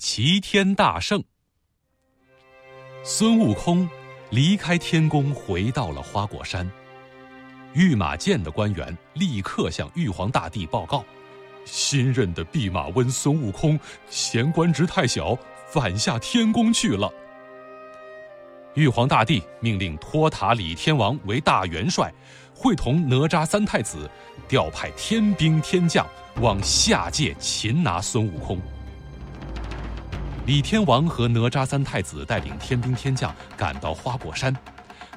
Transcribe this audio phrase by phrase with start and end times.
[0.00, 1.22] 齐天大圣。
[3.04, 3.86] 孙悟空
[4.30, 6.68] 离开天宫，回到了花果山。
[7.74, 11.04] 御马监的官员立刻向玉皇大帝报告：
[11.66, 13.78] 新任的弼马温孙悟空
[14.08, 15.36] 嫌官职太小，
[15.68, 17.12] 反下天宫去了。
[18.72, 22.10] 玉皇大帝命令托塔李天王为大元帅，
[22.54, 24.10] 会同哪吒三太子，
[24.48, 26.06] 调派天兵天将
[26.36, 28.58] 往下界擒拿孙悟空。
[30.46, 34.54] 李天王和哪吒三太子带领天兵天将赶到花果山，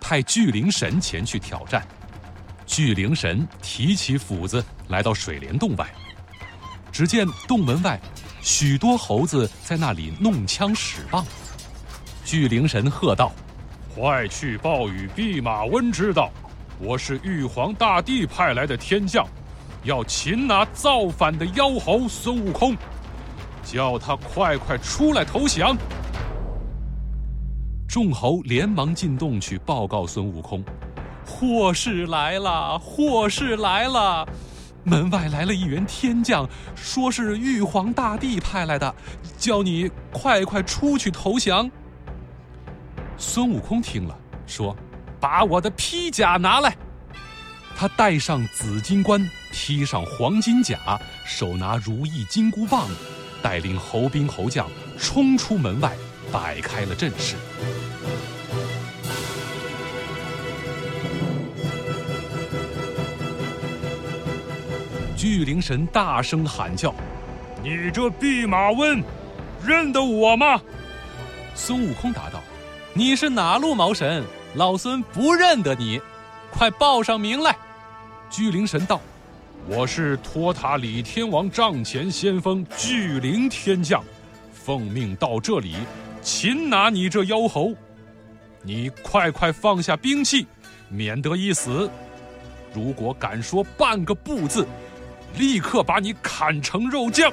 [0.00, 1.86] 派巨灵神前去挑战。
[2.66, 5.86] 巨灵神提起斧子来到水帘洞外，
[6.90, 8.00] 只见洞门外
[8.40, 11.24] 许多猴子在那里弄枪使棒。
[12.24, 13.32] 巨灵神喝道
[13.94, 16.30] ：“快去报与弼马温知道，
[16.78, 19.26] 我是玉皇大帝派来的天将，
[19.84, 22.76] 要擒拿造反的妖猴孙悟空，
[23.62, 25.76] 叫他快快出来投降。”
[27.88, 30.64] 众猴连忙进洞去报告孙悟空
[31.26, 34.26] ：“祸事来了，祸事来了！
[34.84, 38.94] 门外来了一员天将，说是玉皇大帝派来的，
[39.36, 41.68] 叫你快快出去投降。”
[43.18, 44.74] 孙悟空听了，说
[45.20, 46.74] ：“把我的披甲拿来。”
[47.76, 50.78] 他戴上紫金冠，披上黄金甲，
[51.26, 52.88] 手拿如意金箍棒，
[53.42, 55.96] 带领猴兵猴将冲出门外，
[56.32, 57.36] 摆开了阵势。
[65.16, 66.94] 巨灵神大声喊叫
[67.62, 69.02] ：“你这弼马温，
[69.62, 70.60] 认得我吗？”
[71.54, 72.40] 孙悟空答道。
[72.92, 74.24] 你是哪路毛神？
[74.54, 76.00] 老孙不认得你，
[76.50, 77.54] 快报上名来！
[78.28, 79.00] 巨灵神道
[79.72, 84.02] ：“我是托塔李天王帐前先锋巨灵天将，
[84.52, 85.76] 奉命到这里
[86.20, 87.72] 擒拿你这妖猴。
[88.64, 90.44] 你快快放下兵器，
[90.88, 91.88] 免得一死。
[92.74, 94.66] 如果敢说半个不字，
[95.38, 97.32] 立刻把你砍成肉酱！”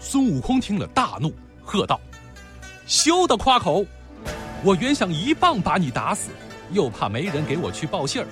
[0.00, 1.32] 孙悟空听了大怒，
[1.62, 2.00] 喝道
[2.84, 3.86] ：“休得夸口！”
[4.64, 6.30] 我原想一棒把你打死，
[6.72, 8.26] 又怕没人给我去报信儿，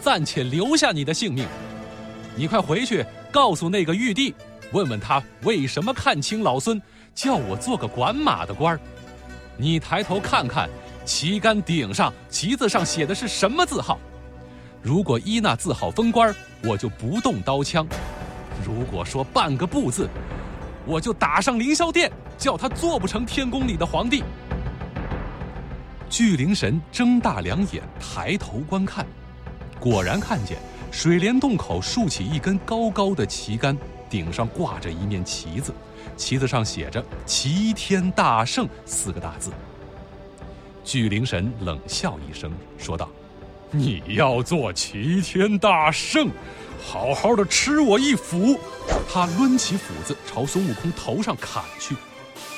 [0.00, 1.46] 暂且留下你的性命。
[2.40, 4.34] 你快回去告诉那个玉帝，
[4.72, 6.80] 问问他为什么看清老孙，
[7.14, 8.80] 叫我做个管马的官儿。
[9.58, 10.66] 你抬头看看
[11.04, 13.98] 旗杆顶上旗子上写的是什么字号？
[14.80, 16.34] 如果依那字号封官，
[16.64, 17.84] 我就不动刀枪；
[18.64, 20.08] 如果说半个不字，
[20.86, 24.24] 我就打上凌霄殿，叫他做不成天宫里的皇帝。
[26.08, 29.04] 巨灵神睁大两眼，抬头观看，
[29.78, 30.56] 果然看见
[30.90, 33.76] 水帘洞口竖起一根高高的旗杆，
[34.08, 35.72] 顶上挂着一面旗子，
[36.16, 39.50] 旗子上写着“齐天大圣”四个大字。
[40.84, 43.08] 巨灵神冷笑一声，说道
[43.70, 46.28] ：“你要做齐天大圣，
[46.84, 48.58] 好好的吃我一斧！”
[49.08, 51.94] 他抡起斧子朝孙悟空头上砍去。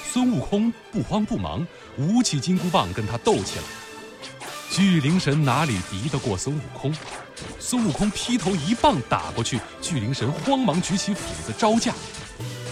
[0.05, 1.67] 孙悟空不慌不忙，
[1.99, 3.65] 舞起金箍棒跟他斗起来。
[4.73, 6.91] 巨灵神哪里敌得过孙悟空？
[7.59, 11.93] 孙悟空劈头一棒打过去，巨灵神慌忙举起斧子招架。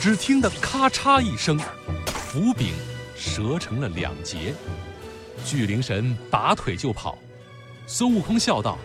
[0.01, 1.61] 只听得咔嚓一声，
[2.07, 2.73] 斧柄
[3.15, 4.55] 折成了两截。
[5.45, 7.19] 巨灵神拔腿就跑。
[7.87, 8.79] 孙悟空笑道：“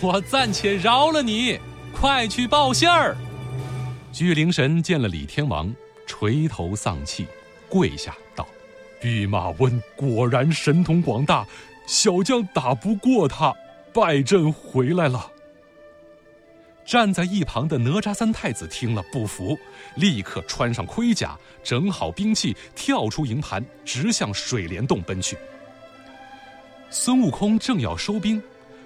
[0.00, 1.60] 我暂且饶了你，
[1.92, 3.14] 快去报信儿。”
[4.14, 5.70] 巨灵神见了李天王，
[6.06, 7.26] 垂头丧气。
[7.68, 8.48] 跪下道
[8.98, 11.46] ：“弼马温果然神通广大，
[11.92, 13.54] 小将打不过他，
[13.92, 15.30] 败阵回来了。”
[16.86, 19.58] 站在一旁的哪吒三太子听了不服，
[19.96, 25.36] 立刻穿上盔甲，整好兵器，跳出营盘，直向水帘洞奔去。
[26.88, 28.42] 孙悟空正要收兵，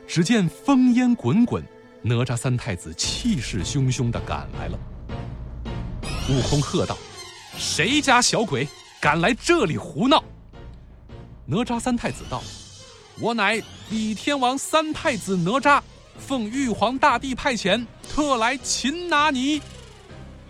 [0.09, 1.65] 只见烽烟滚滚，
[2.03, 4.77] 哪吒三太子气势汹汹地赶来了。
[6.29, 6.99] 悟空喝道。
[7.57, 8.67] 谁家小鬼
[9.01, 10.23] 敢来这里胡闹？
[11.47, 12.43] 哪吒三太子道
[13.21, 15.81] ：“我乃李天王三太子哪吒，
[16.19, 19.61] 奉玉皇大帝派遣，特来擒拿你。”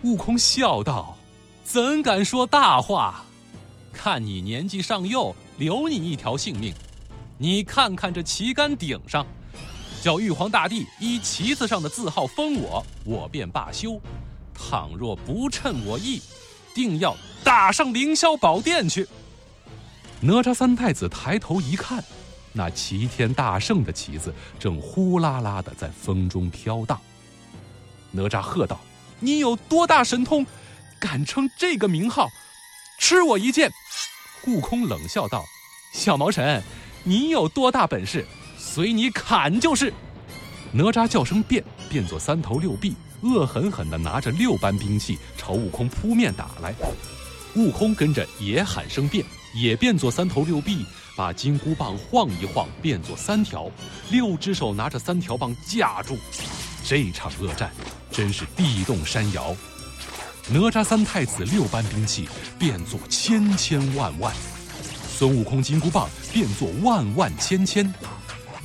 [0.03, 1.17] 悟空笑道
[1.63, 3.23] ：“怎敢说大话？
[3.93, 6.73] 看你年纪尚幼，留你一条性命。
[7.37, 9.25] 你看看这旗杆顶上，
[10.01, 13.99] 叫玉皇大帝依旗子上的字号封我，我便罢休。
[14.53, 16.21] 倘若不称我意。”
[16.75, 19.07] 定要打上凌霄宝殿去。
[20.21, 22.03] 哪吒三太子抬头一看，
[22.57, 26.99] 那齐天大圣的旗子正呼啦啦的在风中飘荡。
[28.11, 28.81] 哪吒喝道
[29.21, 30.43] ：“你有多大神通，
[30.99, 32.27] 敢称这个名号？
[32.99, 33.71] 吃我一剑，
[34.47, 35.45] 悟空冷笑道
[35.93, 36.63] ：“小毛神，
[37.03, 38.25] 你有多大本事，
[38.57, 39.93] 随你砍就是。”
[40.73, 46.73] 哪吒叫声变，变作三头六臂，恶狠狠地拿着六般兵器朝悟空扑面打来。
[47.55, 50.85] 悟空跟着也喊声变，也变作三头六臂，
[51.17, 53.71] 把金箍棒晃一晃，变作三条，
[54.11, 56.15] 六只手拿着三条棒架住。
[56.85, 57.71] 这场恶战
[58.11, 59.55] 真是地动山摇。
[60.47, 62.29] 哪吒三太子六般兵器
[62.59, 64.31] 变作千千万万，
[65.09, 67.91] 孙悟空金箍棒变作万万千千。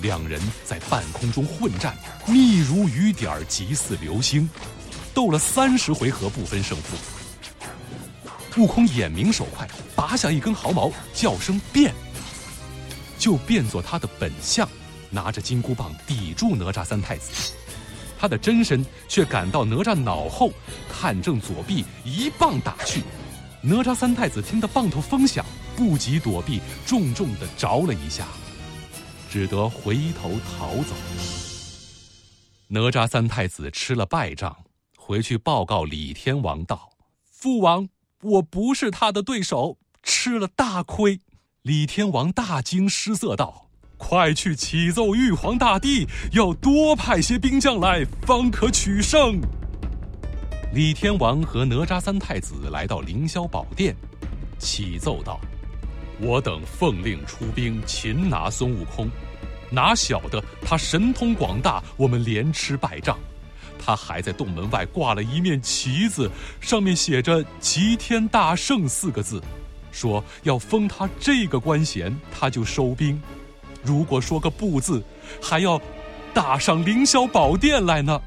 [0.03, 1.97] 两人在半空中混战，
[2.27, 4.47] 密如雨点，急似流星，
[5.15, 6.99] 斗了三十回合不分胜负。
[8.61, 9.67] 悟空眼明手快，
[9.97, 11.95] 拔下一根毫毛，叫声变，
[13.23, 14.69] 就变作他的本相，
[15.09, 17.53] 拿着金箍棒抵住哪吒三太子。
[18.19, 20.51] 他的真身却赶到哪吒脑后，
[20.91, 23.05] 看正左臂，一棒打去。
[23.63, 25.47] 哪吒三太子听得棒头风响，
[25.77, 28.27] 不及躲避，重重的着了一下。
[29.31, 30.97] 只得回头逃走。
[32.67, 34.65] 哪吒三太子吃了败仗，
[34.97, 36.91] 回去报告李天王道
[37.31, 37.89] ：“父王，
[38.23, 41.21] 我不是他的对手，吃了大亏。”
[41.63, 49.41] 李天王大惊失色道：“快去启奏玉皇大帝，要多派些兵将来，方可取胜。”
[50.75, 53.95] 李天王和哪吒三太子来到凌霄宝殿，
[54.59, 55.41] 启奏道。
[56.19, 59.09] 我等奉令出兵擒拿孙悟空，
[59.71, 63.17] 哪晓得他神通广大，我们连吃败仗。
[63.79, 66.29] 他还在洞门外挂了一面旗子，
[66.61, 69.41] 上面写着“齐天大圣”四个字，
[69.93, 73.17] 说要封他这个官衔，他就收兵；
[73.85, 75.01] 如果说个不字，
[75.41, 75.81] 还要
[76.35, 78.21] 打上凌霄宝殿来呢。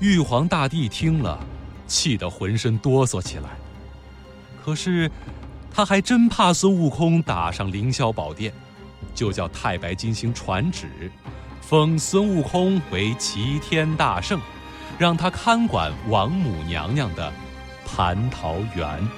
[0.00, 1.38] 玉皇大帝听了，
[1.86, 3.50] 气得浑身哆嗦起来。
[4.64, 5.10] 可是。
[5.70, 8.52] 他还真怕孙悟空打上凌霄宝殿，
[9.14, 10.88] 就叫太白金星传旨，
[11.60, 14.40] 封孙悟空为齐天大圣，
[14.98, 17.32] 让他看管王母娘娘的
[17.86, 19.08] 蟠桃园。